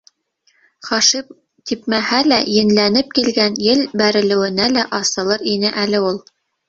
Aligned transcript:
Хашим 0.85 1.27
типмәһә 1.71 2.21
лә, 2.33 2.39
енләнеп 2.53 3.13
килгән 3.19 3.59
ел 3.67 3.85
бәрелеүенә 4.03 4.69
лә 4.79 4.87
асылыр 5.01 5.45
ине 5.53 5.77
әле 5.85 6.01
ул. 6.09 6.19